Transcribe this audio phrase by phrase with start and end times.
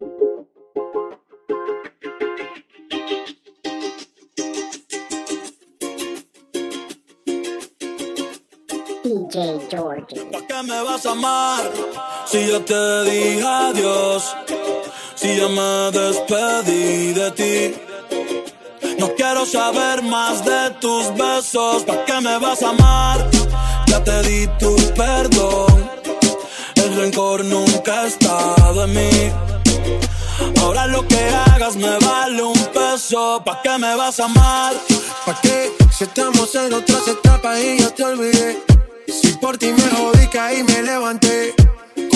[0.00, 0.06] DJ
[9.68, 10.24] George.
[10.32, 11.70] ¿Por qué me vas a amar
[12.24, 14.34] si yo te dije adiós?
[15.16, 17.74] Si ya me despedí de ti.
[18.98, 21.84] No quiero saber más de tus besos.
[21.84, 23.30] ¿Para qué me vas a amar?
[23.86, 25.90] Ya te di tu perdón.
[26.76, 29.49] El rencor nunca ha estado en mí.
[30.60, 33.42] Ahora lo que hagas me vale un peso.
[33.44, 34.74] ¿Para qué me vas a amar?
[35.26, 35.72] ¿Pa' qué?
[35.96, 38.62] Si estamos en otras etapas y ya te olvidé.
[39.08, 41.54] Si por ti me jodí, caí, me levanté.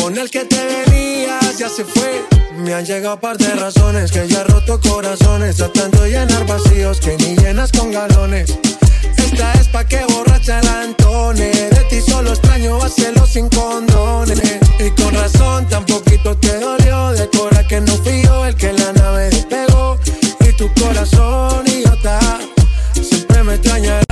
[0.00, 2.24] Con el que te venías ya se fue.
[2.56, 5.56] Me han llegado par de razones que ya roto corazones.
[5.56, 8.56] Tratando de llenar vacíos que ni llenas con galones.
[9.18, 11.50] Esta es pa' que borracha la Antone.
[11.50, 14.40] De ti solo extraño hacerlo sin condones.
[14.78, 17.10] Y con razón, tan poquito te dolió.
[17.10, 19.98] De cora que no fui yo el que la nave despegó.
[20.40, 22.18] Y tu corazón idiota
[22.92, 24.04] siempre me extrañará,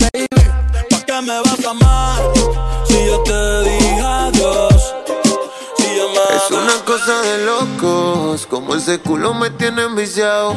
[0.00, 0.26] baby.
[0.90, 2.22] ¿Para qué me vas a amar
[2.86, 4.94] si yo te dije adiós?
[5.76, 10.54] Si ya me Es una cosa de locos, como ese culo me tiene enviciado.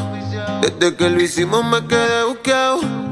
[0.62, 3.07] Desde que lo hicimos me quedé buqueado.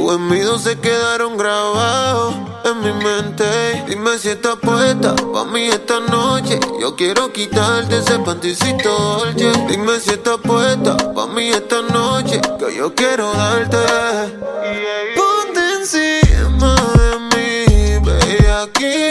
[0.00, 2.34] Tus gemidos se quedaron grabados
[2.64, 3.84] en mi mente.
[3.86, 6.58] Dime si estás puesta pa' mí esta noche.
[6.80, 9.52] Yo quiero quitarte ese panticito dolce.
[9.68, 12.40] Dime si estás puesta pa' mí esta noche.
[12.58, 13.76] Que yo quiero darte.
[15.16, 19.09] Ponte encima de mí, bellaquita.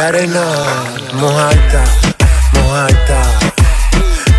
[0.00, 0.44] La arena.
[1.14, 1.84] Mojaita,
[2.54, 3.20] mojaita.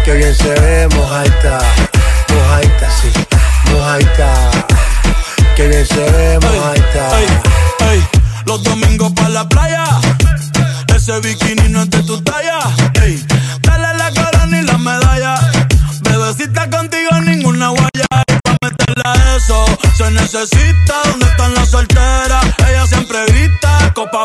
[0.04, 1.91] Que bien se ve, mojaita.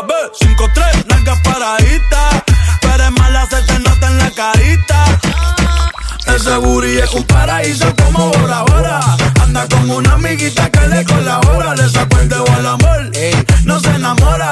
[0.07, 0.55] Grita.
[0.57, 2.43] Copa B, 5-3, nalgas paraditas.
[2.81, 5.05] Tú eres mala, se te nota en la carita.
[6.35, 8.99] Ese booty es un paraíso como Bora.
[9.41, 11.75] Anda con una amiguita que le colabora.
[11.75, 13.11] Le sacó el dedo al amor,
[13.63, 14.51] no se enamora.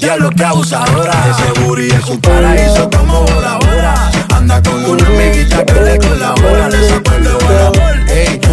[0.00, 1.12] Diablo que abusadora.
[1.30, 4.10] Ese booty es un paraíso como Bora.
[4.34, 6.68] Anda con una amiguita que le colabora.
[6.68, 7.96] Le sacó el dedo al amor,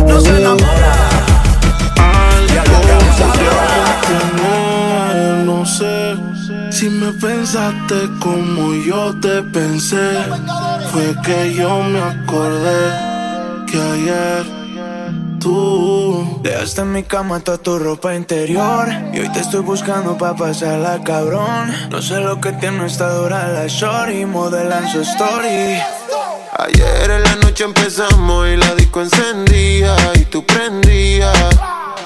[0.08, 0.97] no se enamora.
[7.20, 10.12] Pensaste como yo te pensé.
[10.92, 12.92] Fue que yo me acordé
[13.70, 14.46] que ayer
[15.40, 18.88] tú dejaste en mi cama toda tu ropa interior.
[19.14, 21.74] Y hoy te estoy buscando pa' pasarla, cabrón.
[21.90, 25.80] No sé lo que tiene esta dura la shorty, modelan su story.
[26.60, 31.56] Ayer en la noche empezamos y la disco encendía y tú prendías.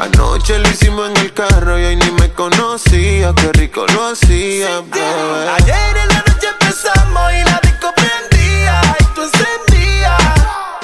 [0.02, 4.80] Anoche lo hicimos en el carro y hoy ni me conocía, qué rico lo hacía,
[4.80, 10.20] Ayer en la noche empezamos y la disco prendía y tú encendías.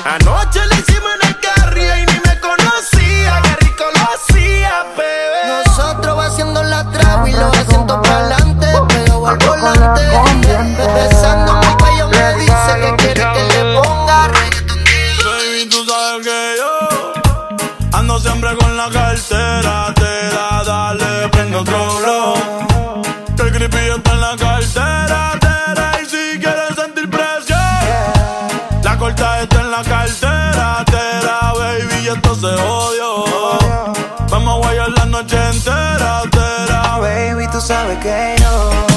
[0.06, 4.84] Anoche lo hicimos en el carro y hoy ni me conocía, qué rico lo hacía,
[4.96, 5.64] bebé.
[5.66, 11.17] Nosotros haciendo la traba y los asientos para adelante, pero al volante.
[29.78, 30.84] La cartera.
[30.86, 33.26] Tera, baby, y esto se odio.
[34.30, 36.22] Vamos a guayar la noche entera.
[36.32, 38.97] Tera, Baby, tú sabes que yo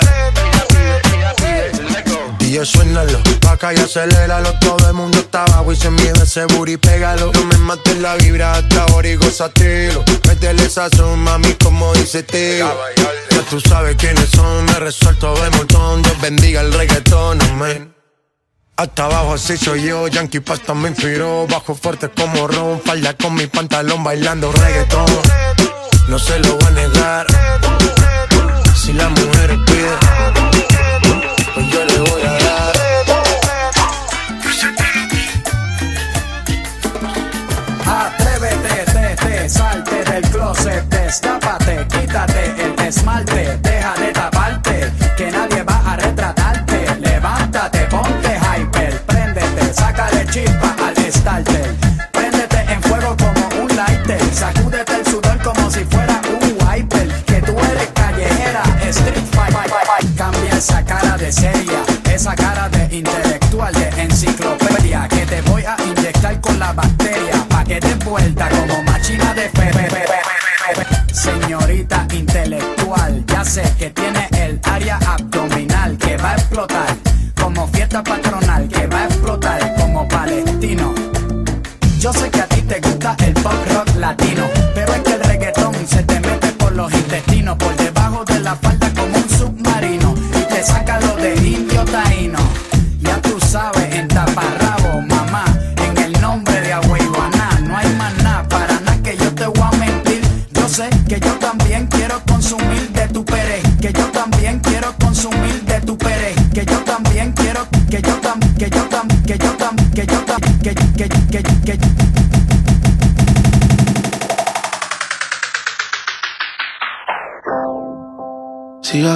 [2.61, 6.45] DJ suénalo, pa' acá y aceléralo Todo el mundo está abajo y se mide ese
[6.45, 7.31] booty, pégalo.
[7.33, 10.03] No me mates la vibra hasta ahora y gozatelo.
[10.27, 12.71] Métele sazón, mami, como dice tío
[13.31, 16.03] Ya tú sabes quiénes son, me resuelto de montón.
[16.03, 17.95] Dios bendiga el reggaetón, amén.
[18.77, 21.47] Hasta abajo así soy yo, Yankee Pasta me inspiró.
[21.47, 25.05] Bajo fuerte como Ron, falda con mi pantalón bailando reggaetón.
[26.07, 27.27] No se lo voy a negar.
[28.75, 30.40] Si la mujer pide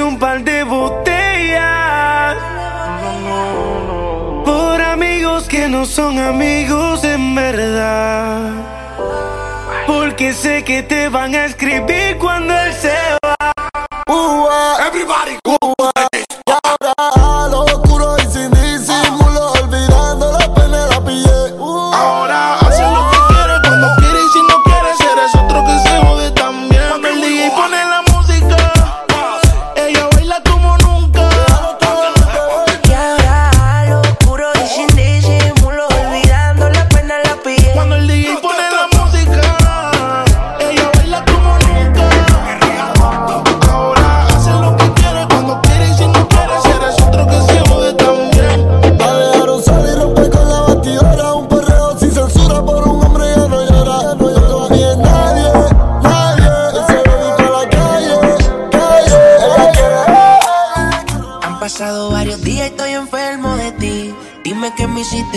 [0.00, 2.36] Un par de botellas.
[4.44, 8.52] Por amigos que no son amigos en verdad.
[9.86, 13.36] Porque sé que te van a escribir cuando él se va.
[14.86, 15.37] Everybody,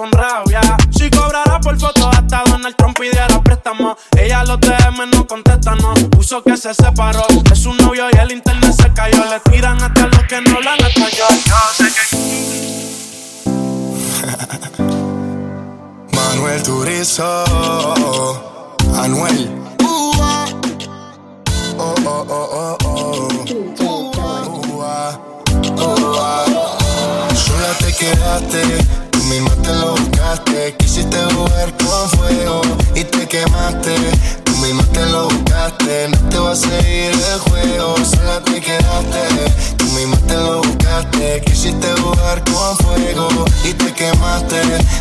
[0.00, 0.62] con rabia.
[0.90, 3.98] Si cobrara por fotos hasta Donald Trump pidiera préstamo.
[4.16, 5.92] Ella los DM no contesta, no.
[6.08, 9.22] Puso que se separó de su novio y el internet se cayó.
[9.26, 11.26] Le tiran hasta los que no la han hasta yo.
[11.44, 12.00] Yo sé que.
[16.16, 17.44] Manuel Turizo.
[18.96, 19.50] Anuel.
[19.82, 20.12] Oh,
[21.78, 23.28] oh, oh, oh, oh.
[27.34, 29.09] Sola te quedaste
[29.62, 30.76] te lo buscaste.
[30.76, 32.62] Quisiste jugar con fuego
[32.94, 33.94] y te quemaste.
[34.44, 36.08] Tú mismo te lo buscaste.
[36.08, 39.74] No te va a seguir el juego, sola te quedaste.
[39.76, 41.42] Tú mismo te lo buscaste.
[41.46, 43.28] Quisiste jugar con fuego
[43.64, 44.60] y te quemaste.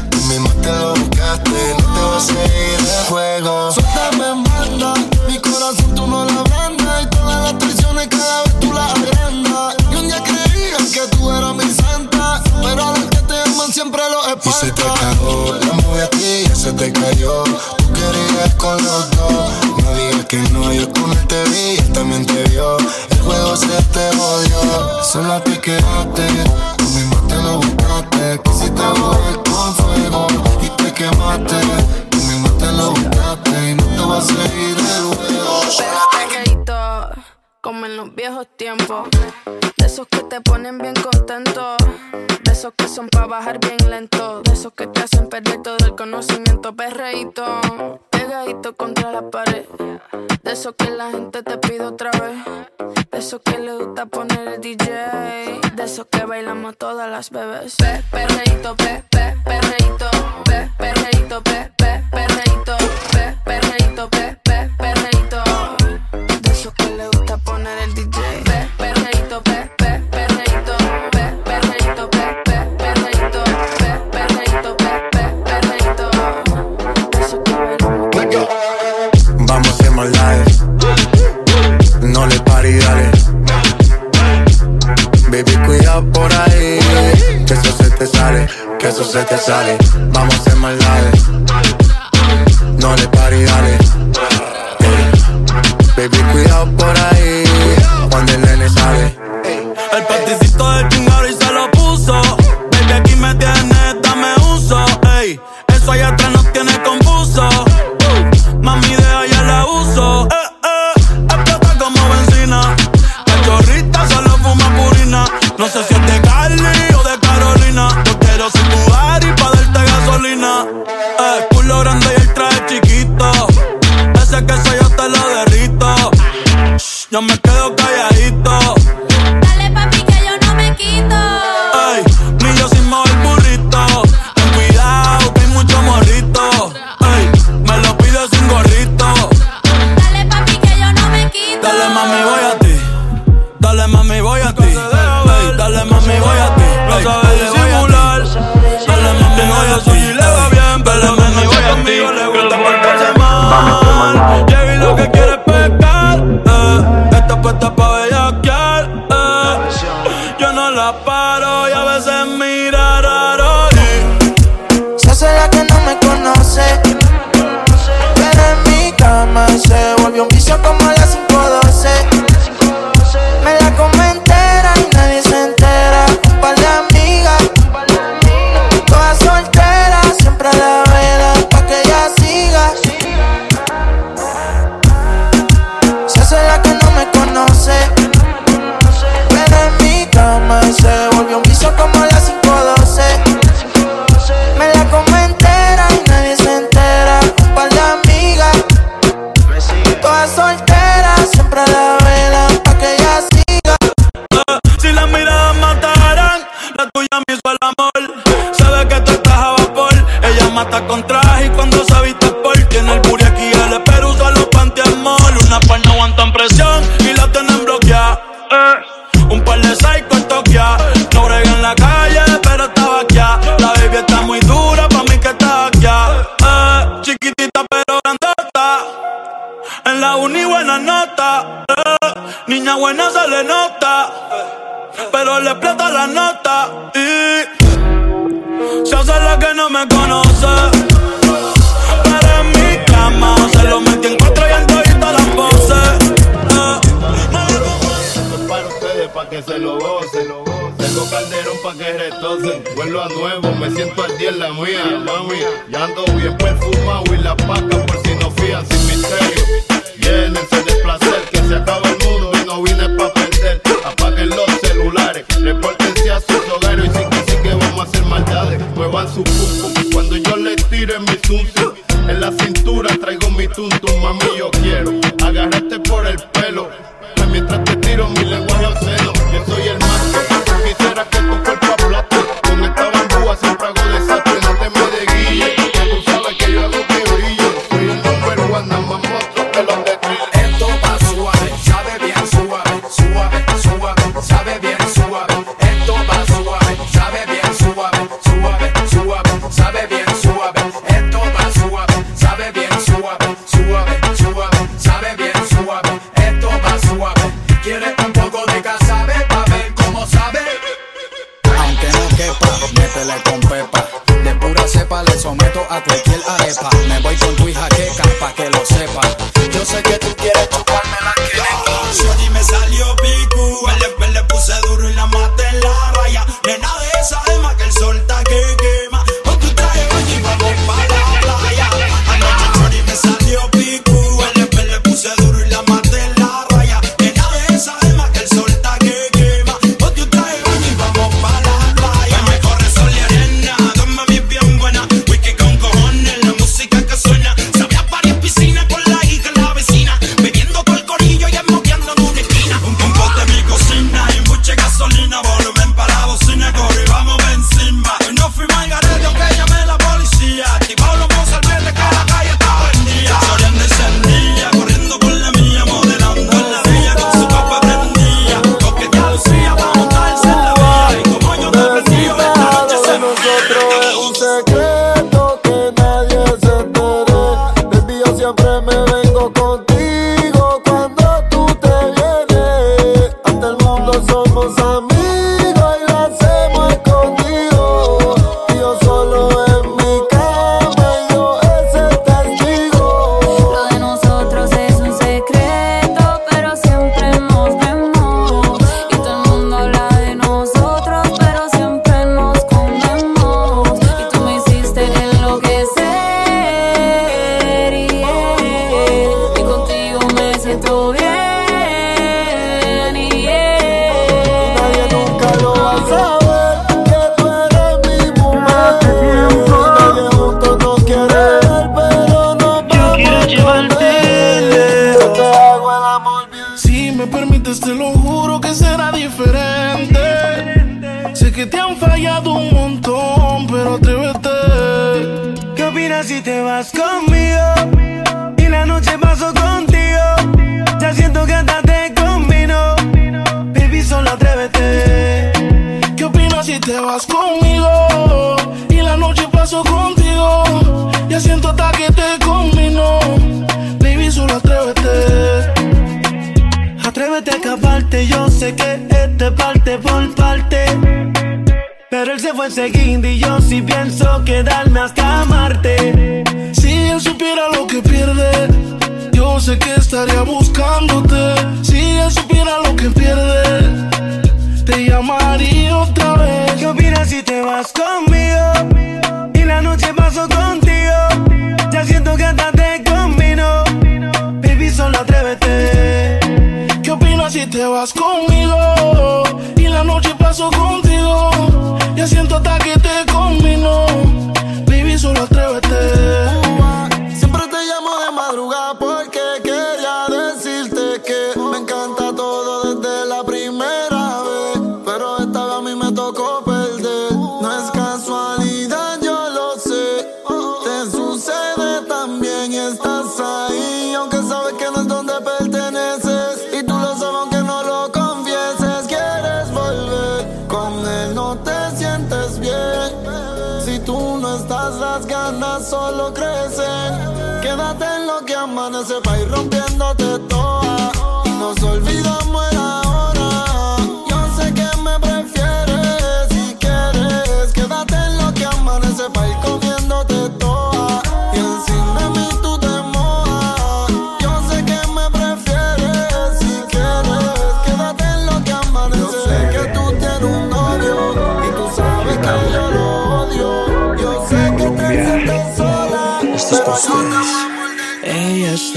[0.10, 1.76] Tú mismo te lo buscaste.
[1.80, 3.72] No te va a seguir el juego.
[3.72, 4.94] Suéltame, manda.
[5.28, 7.04] Mi corazón tú no lo abrandas.
[7.04, 9.76] Y todas las traiciones cada vez tú las agrandas.
[9.92, 12.42] Y un día que tú eras mi santa.
[12.62, 13.19] Pero ahora
[13.72, 14.46] siempre los.
[14.46, 17.44] Y se te cagó, la moví a ti y se te cayó.
[17.44, 19.50] Tú querías con los dos.
[19.84, 22.78] No digas que no, yo con él te vi, él también te vio.
[23.10, 26.49] El juego se te jodió, solo a ti quedaste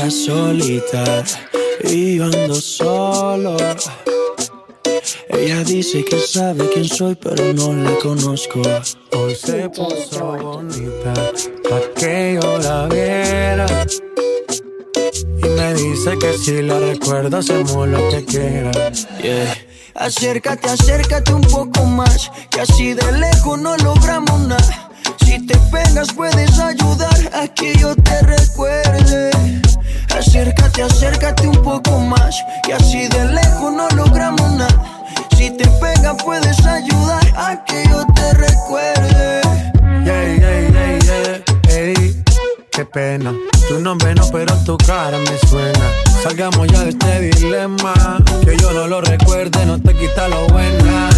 [0.02, 1.24] está solita
[1.84, 3.56] y yo ando solo.
[5.28, 8.62] Ella dice que sabe quién soy, pero no la conozco.
[9.12, 11.14] Hoy se puso bonita
[11.68, 13.66] pa' que yo la viera.
[15.38, 19.08] Y me dice que si la recuerdo hacemos lo que quieras.
[19.22, 19.56] Yeah.
[19.94, 24.90] Acércate, acércate un poco más, que así de lejos no logramos nada.
[25.24, 29.61] Si te pegas puedes ayudar a que yo te recuerde.
[30.16, 34.82] Acércate, acércate un poco más, que así de lejos no logramos nada.
[35.36, 39.40] Si te pegas puedes ayudar a que yo te recuerde.
[40.04, 41.51] Yeah, yeah, yeah,
[42.72, 43.34] qué pena.
[43.68, 45.86] Tu nombre no, pero tu cara me suena.
[46.22, 47.94] Salgamos ya de este dilema.
[48.44, 51.10] Que yo no lo recuerde, no te quita lo buena.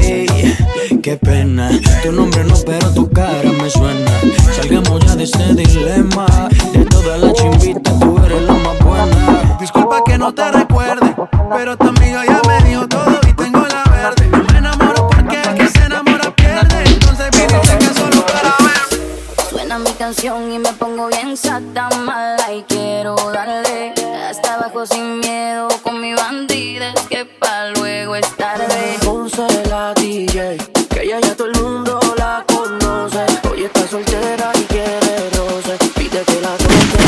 [0.00, 0.56] Ey,
[1.02, 1.70] qué pena.
[2.02, 4.10] Tu nombre no, pero tu cara me suena.
[4.54, 6.26] Salgamos ya de este dilema.
[6.72, 9.56] De todas las chimbitas, tú eres la más buena.
[9.60, 11.14] Disculpa que no te recuerde,
[11.54, 14.28] pero tu amiga ya me dijo todo y tengo la verde.
[14.52, 14.60] Me
[20.04, 23.94] canción y me pongo bien sata mala y quiero darle
[24.28, 28.98] hasta abajo sin miedo con mi bandida es que pa luego es tarde.
[29.02, 30.58] Ponce la DJ,
[30.90, 33.24] que ella ya todo el mundo la conoce.
[33.50, 35.78] Hoy está soltera y quiere roce.
[35.96, 36.98] Pide que la toque,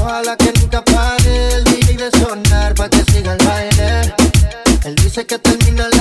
[0.00, 4.14] Ojalá que nunca pare el DJ de sonar pa' que siga el baile.
[4.84, 5.97] Él dice que termina a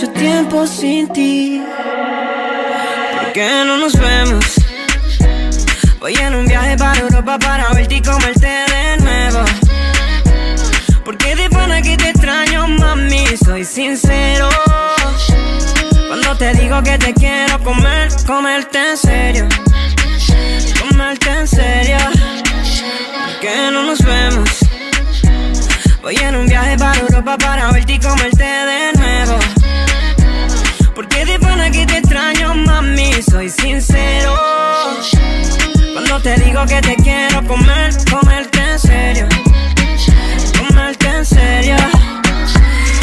[0.00, 1.62] mucho tiempo sin ti.
[3.20, 4.44] ¿Por qué no nos vemos?
[5.98, 9.44] Voy en un viaje para Europa para verte y comerte de nuevo.
[11.04, 14.48] Porque de pana que te extraño, mami, soy sincero.
[16.08, 19.48] Cuando te digo que te quiero comer, comerte en serio.
[20.80, 21.98] Comerte en serio.
[22.12, 24.48] ¿Por qué no nos vemos?
[26.00, 29.59] Voy en un viaje para Europa para verte y comerte de nuevo.
[31.20, 34.34] Que de pana que te extraño, mami, soy sincero.
[35.92, 39.28] Cuando te digo que te quiero comer, comerte en serio.
[40.58, 41.76] Comerte en serio.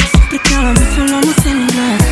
[0.09, 2.03] Siempre que hablamos, hablamos en inglés.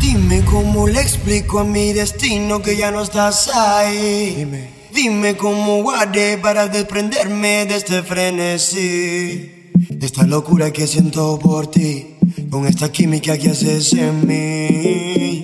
[0.00, 4.34] Dime cómo le explico a mi destino que ya no estás ahí.
[4.34, 4.70] Dime.
[4.94, 12.16] Dime cómo guardé para desprenderme de este frenesí, de esta locura que siento por ti
[12.52, 15.42] con esta química que haces en mí.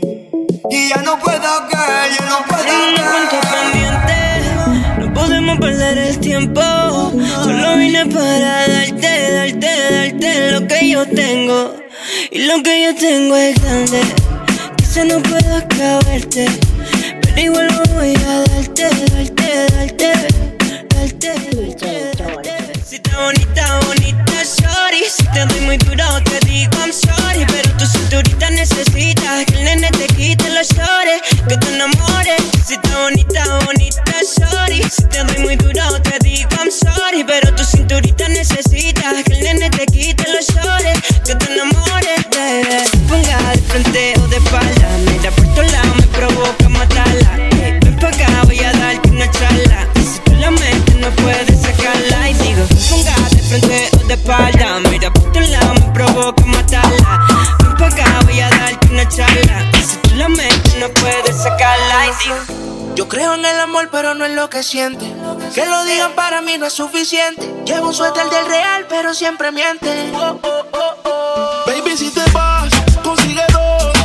[0.71, 1.41] Y ya no puedo
[1.71, 2.63] caer, ya no puedo
[3.41, 4.43] caer.
[4.99, 6.61] No podemos perder el tiempo.
[6.61, 11.77] Solo vine para darte, darte, darte lo que yo tengo.
[12.31, 14.03] Y lo que yo tengo es grande.
[14.77, 16.47] Que Quizá no puedo acabarte.
[17.23, 18.83] Pero igual voy a darte,
[19.15, 20.13] darte, darte.
[20.95, 21.33] Darte,
[22.19, 22.83] darte.
[22.85, 25.05] Si está bonita, bonita, sorry.
[25.09, 26.78] Si te doy muy duro, te digo.
[54.29, 54.81] espalda.
[54.91, 57.27] Mira por tu lado, me provoca matarla.
[57.63, 59.71] Ven pa' acá, voy a darte una charla.
[59.73, 62.07] Si tú la metes, no puedes sacarla.
[62.07, 65.07] Y yo creo en el amor, pero no en lo que siente.
[65.55, 67.43] Que lo digan para mí no es suficiente.
[67.65, 70.13] Llevo un suéter del real, pero siempre miente.
[70.15, 71.63] Oh, oh, oh, oh.
[71.67, 72.71] Baby, si te vas,
[73.03, 73.98] consigue dos.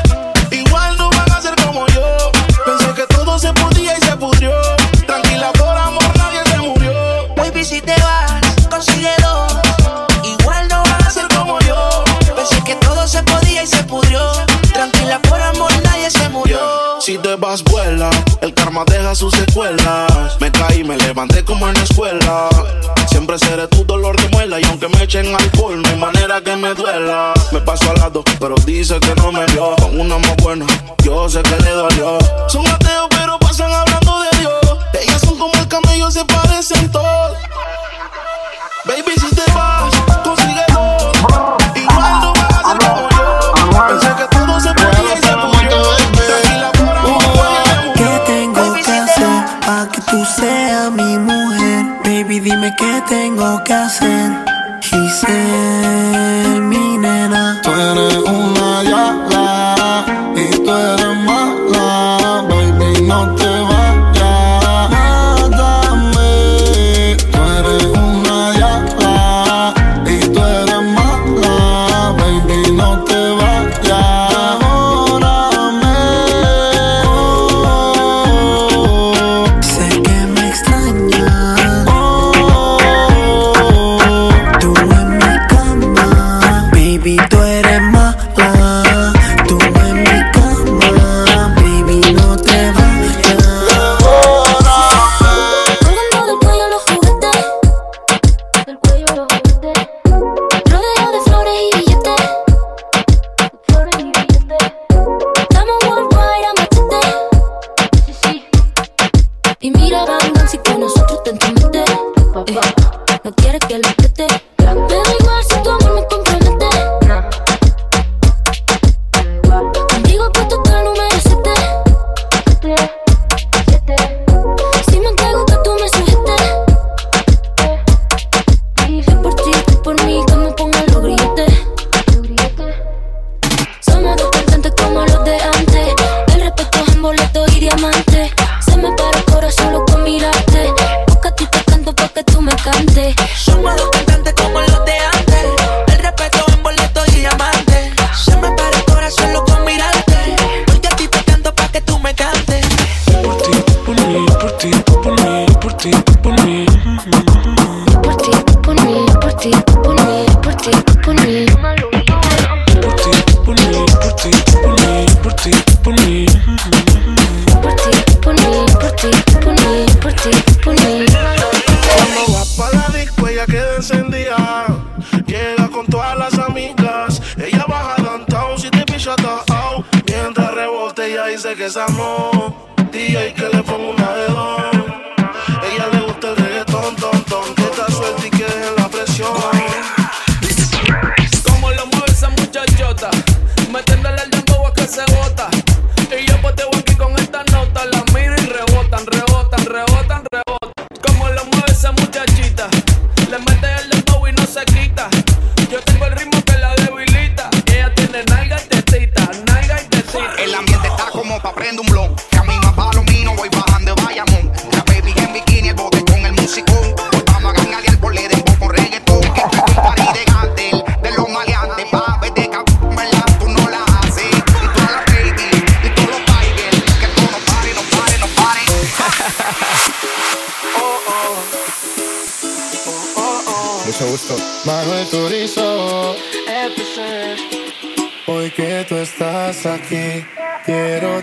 [25.15, 27.33] En alcohol, no hay manera que me duela.
[27.51, 29.75] Me paso al lado, pero dice que no me vio.
[29.75, 30.65] Con una más buena,
[31.03, 32.17] yo sé que le dolió.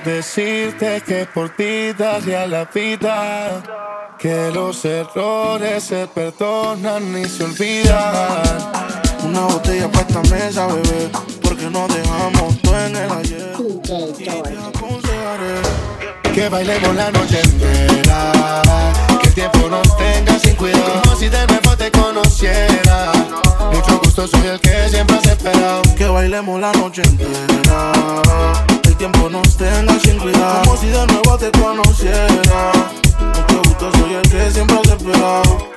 [0.04, 3.62] Decirte que por ti daría la vida.
[4.18, 8.42] Que los errores se perdonan y se olvidan.
[9.24, 11.10] Una botella para esta mesa, bebé.
[11.42, 13.56] Porque no dejamos todo en el ayer.
[16.34, 18.62] Que bailemos la noche entera.
[19.22, 21.02] Que el tiempo nos tenga sin cuidado.
[21.02, 23.12] Como si de nuevo te conociera.
[23.72, 25.82] Mucho gusto, soy el que siempre has esperado.
[25.96, 27.92] Que bailemos la noche entera.
[29.00, 30.60] Tiempo nos tenga sin cuidado.
[30.62, 32.70] Como si de nuevo te conociera.
[33.18, 35.70] Mucho gusto, soy el que siempre has esperado.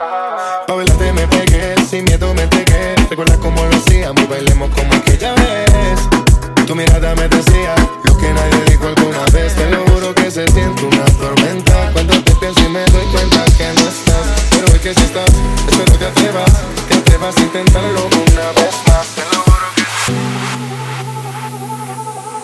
[0.67, 2.93] Pa' bailarte me pegué, sin miedo me pegué.
[3.09, 6.01] Recuerda cómo lo hacíamos, bailemos como aquella vez.
[6.67, 9.55] Tu mirada me decía lo que nadie dijo alguna vez.
[9.55, 11.91] Te lo juro que se siente una tormenta.
[11.93, 14.27] Cuando te pienso y me doy cuenta que no estás.
[14.49, 15.31] Pero hoy que si estás,
[15.69, 16.51] espero te atrevas.
[16.89, 19.07] Te atrevas a intentarlo una vez más.
[19.15, 19.82] Te lo juro que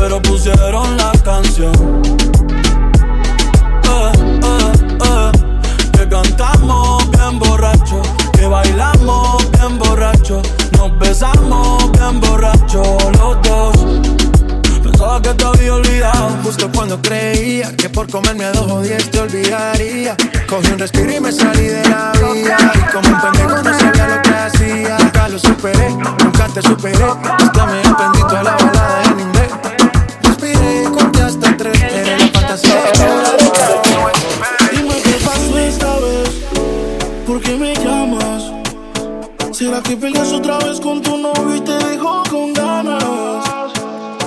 [0.00, 2.02] Pero pusieron la canción.
[3.84, 4.72] Eh, eh,
[5.04, 5.32] eh,
[5.92, 8.00] que cantamos bien borracho,
[8.32, 10.40] que bailamos bien borracho,
[10.78, 12.82] nos besamos bien borracho
[13.18, 13.76] los dos.
[14.82, 16.30] Pensaba que te había olvidado.
[16.44, 20.16] Justo cuando creía que por comerme a dos o diez te olvidaría.
[20.48, 22.56] Cogí un respiro y me salí de la vía.
[22.74, 24.98] Y como un pendejo no sabía lo que hacía.
[24.98, 27.04] Nunca lo superé, nunca te superé.
[27.04, 28.69] Hasta me aprendí toda la
[40.10, 43.72] peleas otra vez con tu novio y te dejó con ganas?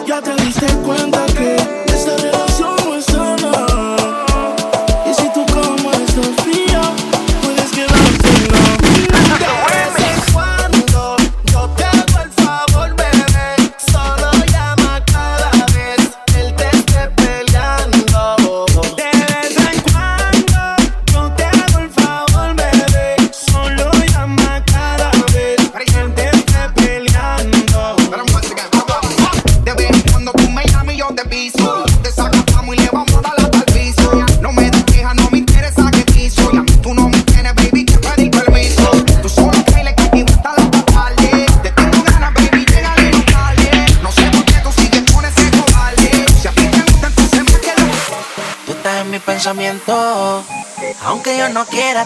[0.06, 1.73] Ya te diste cuenta que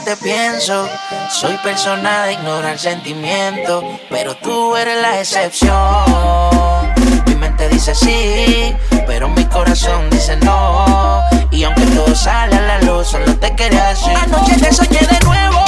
[0.07, 0.87] te pienso.
[1.29, 3.83] Soy persona de ignorar sentimientos.
[4.09, 6.93] Pero tú eres la excepción.
[7.25, 8.73] Mi mente dice sí,
[9.05, 11.21] pero mi corazón dice no.
[11.51, 14.13] Y aunque todo sale a la luz, solo te quería decir.
[14.15, 15.65] Anoche te soñé de nuevo.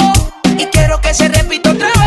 [0.56, 1.99] Y quiero que se repita otra vez.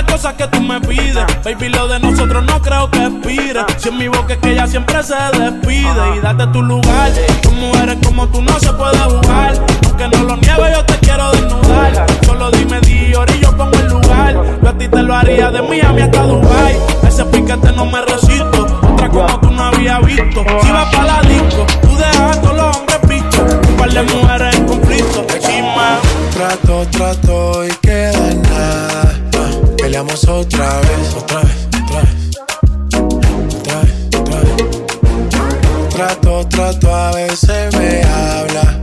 [0.00, 1.24] Las cosas que tú me pides.
[1.44, 3.60] Baby, lo de nosotros no creo que expire.
[3.76, 6.16] Si en mi boca es que ella siempre se despide.
[6.16, 7.10] Y date tu lugar.
[7.44, 9.54] Con mujeres como tú no se puede jugar.
[9.86, 12.06] aunque no lo niegue, yo te quiero desnudar.
[12.24, 14.34] Solo dime Dior y yo pongo el lugar.
[14.62, 16.76] Yo a ti te lo haría de Miami hasta Dubai.
[17.06, 18.66] Ese piquete no me resisto.
[18.92, 20.44] Otra como tú no había visto.
[20.62, 23.68] Si vas para la disco, tú dejas todos los hombres pichos.
[23.68, 25.26] Un par de mujeres en conflicto.
[25.40, 25.98] Chima.
[26.32, 28.79] Trato, trato y queda en nada.
[30.00, 32.38] Otra vez, otra vez, otra vez.
[33.54, 35.90] Otra vez, otra vez.
[35.90, 38.80] Trato, trato, a veces me habla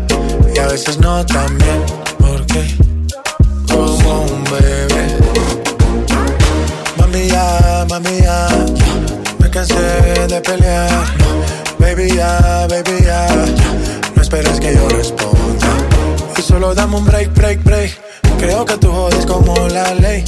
[0.53, 1.84] y a veces no también.
[2.20, 2.78] Porque
[3.68, 5.18] como un bebé.
[6.99, 8.47] Mami ya, mami ya,
[9.39, 11.03] me cansé de pelear.
[11.80, 13.28] Baby ya, baby ya,
[14.15, 15.96] no esperes que yo responda.
[16.38, 17.99] Y solo dame un break, break, break.
[18.38, 20.23] Creo que tú jodes como la ley.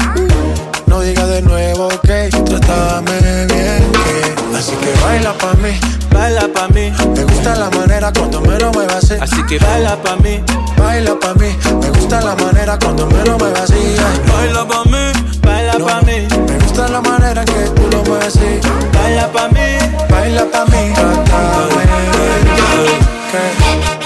[0.88, 5.80] No digas de nuevo que trátame bien, que así que baila pa mí,
[6.12, 6.92] baila pa mí.
[7.16, 9.14] Me gusta la manera cuando me lo muevas así.
[9.22, 10.44] Así que baila pa mí,
[10.78, 11.56] baila pa mí.
[11.80, 13.96] Me gusta la manera cuando me lo muevas así.
[14.34, 15.12] Baila pa mí,
[15.44, 18.60] baila No, pa mí, Me gusta la manera que tú lo mueves así.
[18.94, 19.78] baila pa mí.
[20.10, 23.00] Baila pa mí, trátame bien,
[23.32, 23.99] que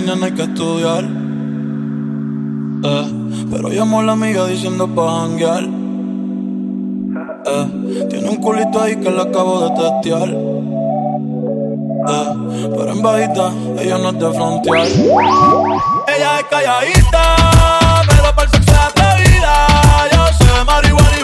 [0.00, 1.04] mañana hay que estudiar.
[2.82, 3.06] Eh,
[3.50, 5.64] pero llamo a la amiga diciendo pa' janguear.
[7.46, 10.28] Eh, tiene un culito ahí que le acabo de testear.
[12.08, 12.34] Eh,
[12.76, 14.86] pero en bajita, ella no es de frontear.
[16.16, 17.36] Ella es calladita,
[18.08, 19.66] pero para el sexo atrevida.
[20.12, 21.19] Yo sé marihuana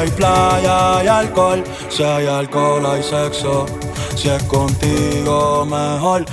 [0.00, 3.66] hay playa hay alcohol, si hay alcohol hay sexo.
[4.16, 6.24] Si es contigo mejor.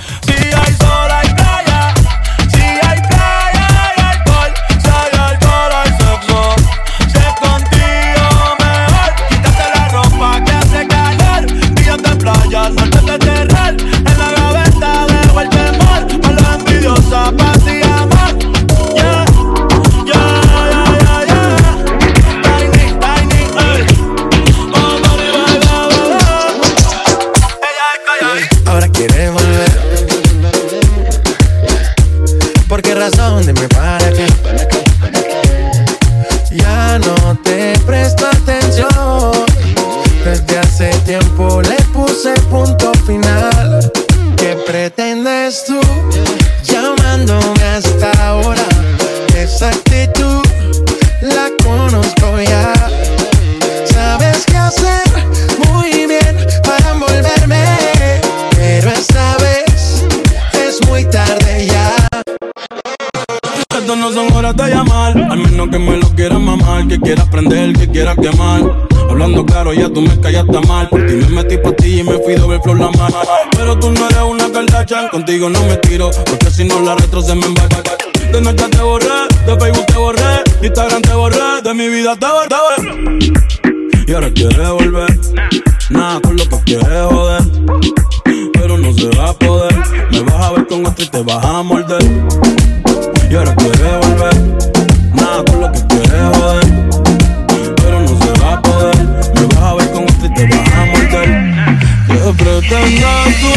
[69.97, 70.87] Tú me callaste mal.
[70.89, 73.15] Por ti me metí pa' ti y me fui doble flor la mano.
[73.57, 77.21] Pero tú no eres una Kardashian, contigo no me tiro, porque si no la retro
[77.21, 77.81] se me embarca.
[78.31, 79.17] De noche te borré,
[79.47, 82.57] de Facebook te borré, de Instagram te borré, de mi vida te borré.
[84.07, 85.19] Y ahora quieres volver,
[85.89, 87.41] nada con lo que quieres joder.
[88.53, 89.75] Pero no se va a poder,
[90.11, 92.03] me vas a ver con otro y te vas a morder.
[93.31, 94.35] Y ahora quiere volver.
[95.13, 96.76] Nada con lo que quiere joder.
[102.69, 103.51] ¿Qué pretendes tú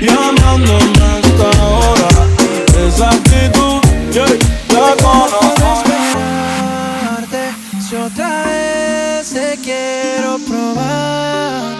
[0.00, 2.08] llamándome a esta hora?
[2.86, 3.80] Esa actitud,
[4.12, 4.26] yeah,
[4.70, 5.54] la conozco.
[7.88, 11.76] Si otra vez te quiero probar,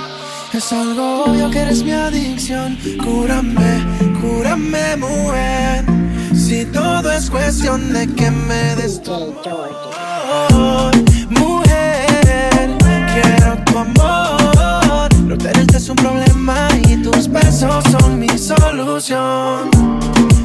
[0.53, 2.79] es algo obvio que eres mi adicción.
[3.03, 3.83] Cúrame,
[4.21, 5.85] cúrame, mujer.
[6.35, 10.95] Si todo es cuestión de que me des amor,
[11.31, 12.77] mujer,
[13.13, 15.15] quiero tu amor.
[15.25, 16.34] No tenerte es un problema
[16.95, 19.71] y tus besos son mi solución.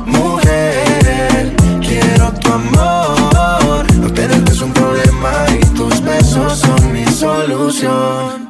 [0.05, 3.85] Mujer, quiero tu amor.
[3.95, 5.31] No tenerte es un problema
[5.61, 8.47] y tus besos son mi solución.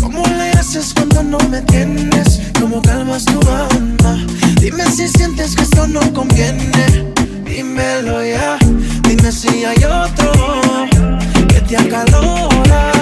[0.00, 2.40] ¿Cómo le haces cuando no me tienes?
[2.60, 4.18] ¿Cómo calmas tu alma?
[4.60, 7.12] Dime si sientes que esto no conviene.
[7.44, 8.58] Dímelo ya.
[9.02, 10.32] Dime si hay otro
[11.48, 12.95] que te acalora.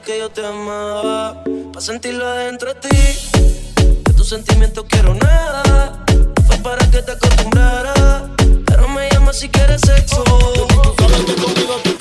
[0.00, 1.42] Que yo te amaba,
[1.72, 2.96] para sentirlo adentro de ti.
[4.04, 6.04] De tus sentimientos quiero nada,
[6.46, 8.28] fue para que te acostumbrara.
[8.66, 10.22] Pero me llamas si quieres sexo.
[10.24, 11.96] Tú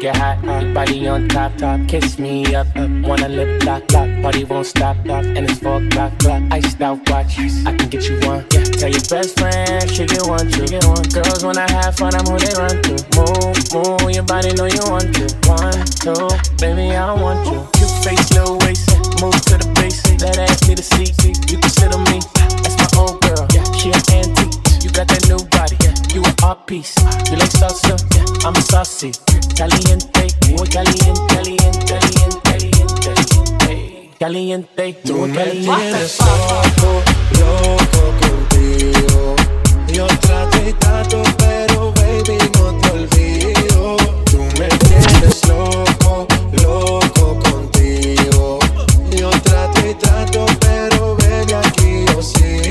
[0.00, 0.74] make it hot, hot.
[0.74, 1.80] Body on top, top.
[1.88, 2.90] Kiss me up, up.
[3.04, 4.08] Wanna lip lock, lock.
[4.22, 5.24] Party won't stop, stop.
[5.24, 6.42] And it's four o'clock, clock.
[6.50, 7.38] Iced out watch.
[7.38, 8.44] I can get you one.
[8.52, 8.64] Yeah.
[8.80, 10.66] Tell your best friend she get one, two.
[10.66, 11.02] Get one.
[11.12, 12.94] Girls when I have fun, I'm who they run to.
[13.16, 14.10] Move, move.
[14.10, 15.26] Your body know you want to.
[15.48, 16.28] One, two.
[16.56, 17.60] Baby, I want you.
[17.76, 18.88] Cute face, little waist.
[19.20, 20.02] Move to the base.
[20.20, 21.16] That ass need a seat.
[21.50, 22.20] You can sit on me.
[22.62, 23.46] That's my old girl.
[23.52, 24.84] Yeah, she an antique.
[24.84, 25.79] You got that new body.
[26.12, 26.94] You an art piece.
[27.30, 27.94] You like salsa?
[28.14, 29.12] Yeah, I'm saucy.
[29.54, 31.98] Caliente, muy caliente, caliente,
[32.42, 34.10] caliente, caliente.
[34.18, 37.02] Caliente, Tú muy me tienes loco,
[37.38, 39.36] loco contigo.
[39.92, 43.96] Yo trato y trato, pero baby, no te olvido.
[44.24, 46.26] Tú me tienes loco,
[46.64, 48.58] loco contigo.
[49.16, 52.69] Yo trato y trato, pero baby, aquí yo sigo.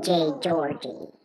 [0.00, 1.17] DJ Georgie.